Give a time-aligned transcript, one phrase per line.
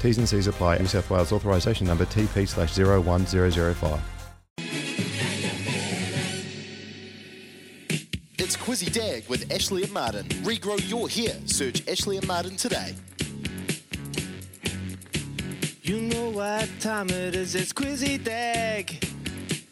[0.00, 0.78] T's and C's apply.
[0.78, 4.00] New South Wales authorisation number TP slash 01005.
[8.38, 10.26] It's Quizzy Dag with Ashley and Martin.
[10.42, 11.36] Regrow your hair.
[11.46, 12.94] Search Ashley and Martin today.
[15.82, 19.04] You know what time it is, it's Quizzy Dag.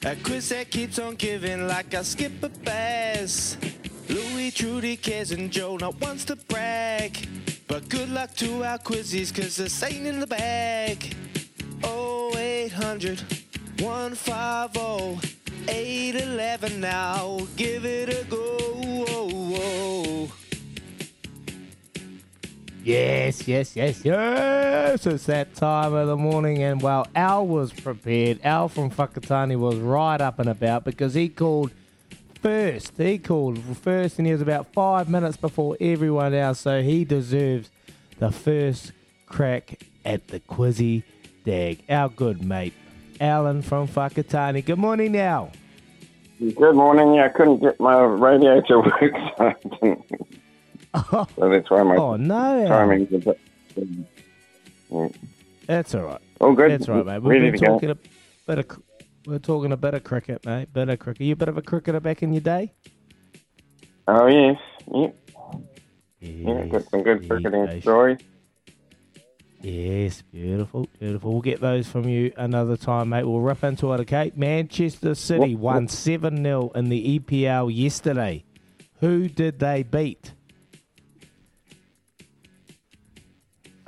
[0.05, 3.57] A quiz that keeps on giving like I skip a bass.
[4.09, 7.29] Louis, Trudy, Kez, and Joe not wants to brag.
[7.67, 11.17] But good luck to our quizzies, cause this ain't in the bag.
[11.85, 13.21] 0800
[13.81, 15.37] 150
[15.69, 17.39] 811 now.
[17.57, 18.57] Give it a go.
[22.87, 25.07] Yes, yes, yes, yes.
[25.07, 28.39] It's that time of the morning, and well, Al was prepared.
[28.45, 31.73] Al from Whakatane was right up and about because he called
[32.47, 32.93] first.
[32.97, 37.73] He called first, and he was about five minutes before everyone else, so he deserves
[38.21, 38.93] the first
[39.27, 41.03] crack at the Quizzy
[41.45, 41.83] Dag.
[41.89, 42.73] Our good mate,
[43.21, 44.65] Alan from Whakatane.
[44.65, 45.51] Good morning, now.
[46.39, 47.15] Good morning.
[47.15, 50.05] Yeah, I couldn't get my radio to work, so, I didn't,
[50.95, 53.41] Oh, so that's why my oh no, timing's a bit.
[54.89, 55.09] Yeah.
[55.67, 56.21] That's all right.
[56.41, 56.71] All good.
[56.71, 57.23] That's right, mate.
[57.23, 57.67] We've Ready been go.
[57.67, 57.99] talking a
[58.47, 58.67] bit of,
[59.27, 60.73] we're talking a bit of cricket, mate.
[60.73, 61.23] Bit of cricket.
[61.27, 62.73] You a bit of a cricketer back in your day?
[64.09, 64.57] Oh yes,
[64.95, 65.17] yep.
[66.21, 67.83] Yeah, got some good yes, cricketing yes.
[67.83, 68.19] stories.
[69.63, 71.33] Yes, beautiful, beautiful.
[71.33, 73.25] We'll get those from you another time, mate.
[73.25, 74.31] We'll rip into it, okay?
[74.37, 78.45] Manchester City won 7 0 in the EPL yesterday.
[79.01, 80.33] Who did they beat?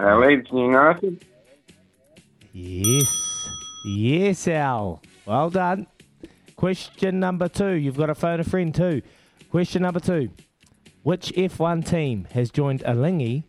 [0.01, 1.25] Uh, Leeds United.
[2.53, 3.49] Yes.
[3.85, 5.01] Yes, Al.
[5.29, 5.87] Well done.
[6.57, 7.73] Question number two.
[7.73, 9.03] You've got to phone a friend too.
[9.51, 10.31] Question number two.
[11.03, 13.43] Which F1 team has joined Alinghi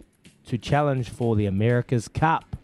[0.47, 2.57] to challenge for the America's Cup?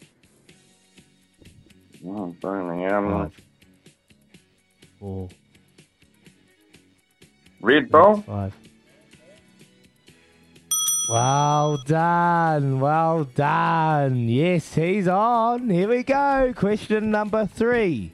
[2.05, 3.31] Oh, Five,
[4.99, 5.29] four,
[7.61, 8.21] Red Bull.
[8.21, 8.53] five.
[11.09, 12.81] Well done.
[12.81, 14.27] Well done.
[14.27, 15.69] Yes, he's on.
[15.69, 16.51] Here we go.
[16.53, 18.11] Question number three.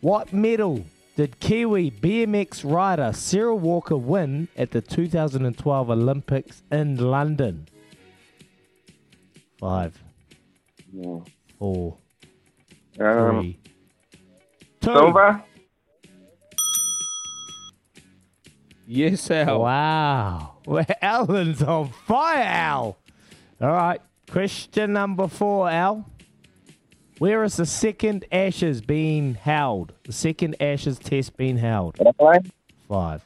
[0.00, 0.84] What medal
[1.16, 7.68] did Kiwi BMX rider Sarah Walker win at the 2012 Olympics in London?
[9.58, 9.98] Five,
[10.92, 11.20] Yeah.
[11.58, 11.96] four,
[13.00, 13.58] Um, three,
[14.80, 14.92] two.
[14.94, 15.42] silver.
[18.86, 19.60] Yes, Al.
[19.62, 20.52] Wow.
[20.66, 22.98] Well, Alan's on fire, Al.
[23.60, 24.00] All right.
[24.28, 26.04] Question number four, Al.
[27.18, 29.92] Where is the second Ashes being held?
[30.04, 31.96] The second Ashes test being held?
[32.00, 32.50] Adelaide.
[32.88, 33.24] Five.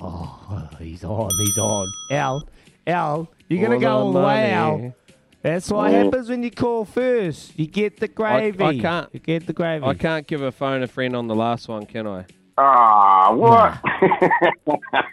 [0.00, 1.30] Oh, he's on.
[1.38, 1.86] He's on.
[2.10, 2.48] Al,
[2.86, 4.50] Al, you're going to go all the the way.
[4.52, 4.94] Al.
[5.42, 6.04] That's what Yeah.
[6.04, 7.58] happens when you call first.
[7.58, 8.62] You get the gravy.
[8.62, 9.84] I can't- You get the gravy.
[9.84, 12.24] I can't give a phone a friend on the last one, can I?
[12.58, 13.80] Ah, what?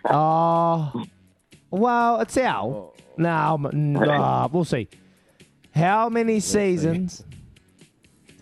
[0.06, 1.04] Oh,
[1.72, 2.94] well, it's Al.
[3.18, 4.88] No, m- no, we'll see.
[5.80, 7.24] How many seasons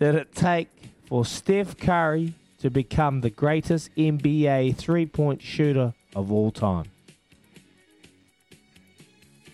[0.00, 0.68] did it take
[1.06, 6.86] for Steph Curry to become the greatest NBA three-point shooter of all time?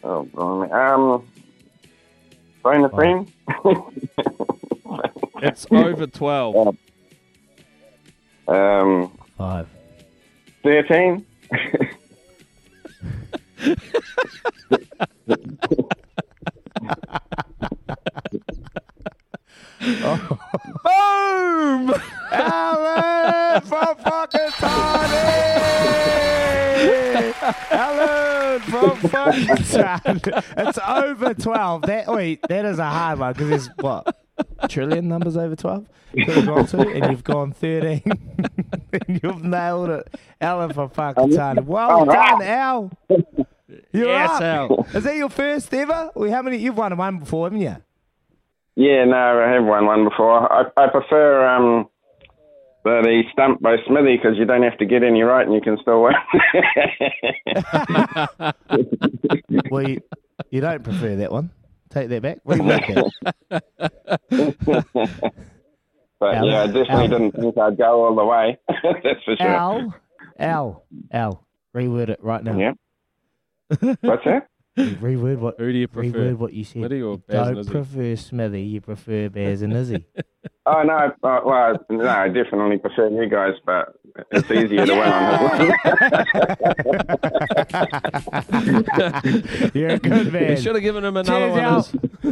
[0.03, 0.72] oh, blimey.
[0.72, 1.28] Um,
[2.62, 3.31] phone a friend.
[5.43, 6.77] It's over 12.
[8.49, 9.69] um, Five.
[19.84, 20.39] thirteen.
[20.84, 21.95] Boom!
[22.33, 25.15] Alan from fucking Tony!
[27.71, 30.45] Alan from Whakatane!
[30.69, 31.83] It's over 12.
[31.83, 34.16] That, wait, that is a hard one because there's what?
[34.69, 35.87] Trillion numbers over 12?
[36.15, 38.03] Could have gone to, and you've gone 13.
[39.09, 40.15] and you've nailed it.
[40.41, 41.65] Alan from Whakatane.
[41.65, 42.91] Well done, Al.
[43.92, 44.42] You're Yes, up.
[44.42, 44.87] Al.
[44.95, 46.10] Is that your first ever?
[46.15, 46.59] Well, how many?
[46.59, 47.77] You've won one before, haven't you?
[48.76, 50.53] Yeah, no, I have won one before.
[50.53, 51.88] I, I prefer um,
[52.84, 55.60] the, the stump by Smithy because you don't have to get any right and you
[55.60, 56.15] can still win.
[59.71, 60.00] Well, you,
[60.50, 61.50] you don't prefer that one.
[61.91, 62.38] Take that back.
[62.44, 63.12] Rework
[63.50, 65.34] it.
[66.20, 66.47] But Al.
[66.47, 67.09] yeah, I definitely Al.
[67.09, 68.56] didn't think I'd go all the way.
[68.68, 69.47] That's for sure.
[69.47, 69.94] Al,
[70.38, 71.47] Al, Al.
[71.74, 72.56] Reword it right now.
[72.56, 72.72] Yeah.
[74.00, 74.48] What's that?
[74.76, 75.54] Reword what?
[75.59, 76.18] Who do you prefer?
[76.18, 76.80] Reword what you said.
[76.80, 77.71] Smithy or Baz and Don't Izzy?
[77.71, 78.62] prefer Smithy.
[78.62, 80.06] You prefer Bears and Izzy.
[80.66, 83.97] Oh no, uh, well, no, I definitely prefer you guys, but
[84.30, 85.68] it's easier to win on this
[89.53, 89.71] one.
[89.74, 90.50] You're a good man.
[90.50, 92.24] You should have given him another Cheers, one.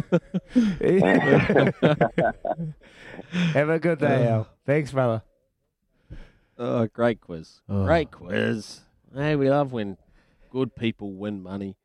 [1.75, 2.55] Al.
[3.53, 4.49] Have a good day, Al.
[4.65, 5.23] Thanks, brother.
[6.59, 7.61] Oh, great quiz.
[7.69, 7.85] Oh.
[7.85, 8.81] Great quiz.
[9.15, 9.99] Hey, we love when
[10.51, 11.77] good people win money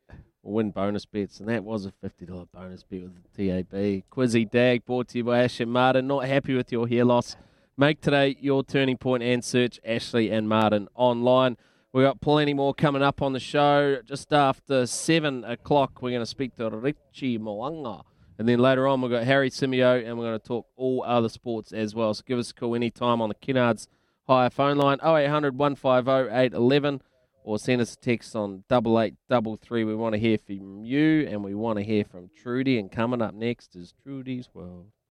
[0.48, 4.02] or win bonus bets, and that was a $50 bonus bet with the TAB.
[4.10, 6.06] Quizzy Dag brought to you by Ashley Martin.
[6.06, 7.36] Not happy with your hair loss?
[7.76, 11.58] Make today your turning point and search Ashley and Martin online.
[11.92, 13.98] We've got plenty more coming up on the show.
[14.04, 18.02] Just after 7 o'clock, we're going to speak to Richie Mo'unga.
[18.38, 21.28] And then later on, we've got Harry Simeo, and we're going to talk all other
[21.28, 22.14] sports as well.
[22.14, 23.86] So give us a call anytime on the Kennards
[24.26, 27.02] Hire phone line 0800 150 811
[27.48, 29.84] or send us a text on 8833.
[29.84, 32.78] We want to hear from you and we want to hear from Trudy.
[32.78, 34.88] And coming up next is Trudy's World.